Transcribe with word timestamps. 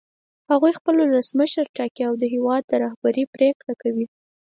هغوی 0.51 0.71
خپل 0.79 0.95
ولسمشر 0.99 1.65
ټاکي 1.77 2.01
او 2.07 2.13
د 2.21 2.23
هېواد 2.33 2.63
رهبري 2.83 3.23
پرېکړه 3.35 3.73
کوي. 3.81 4.05